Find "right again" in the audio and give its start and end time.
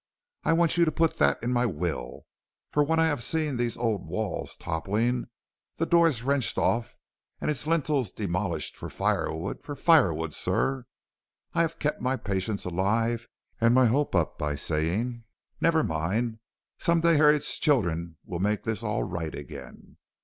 19.03-19.97